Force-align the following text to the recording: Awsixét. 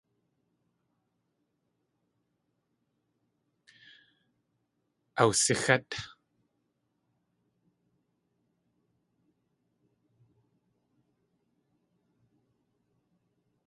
Awsixét. 5.21 5.89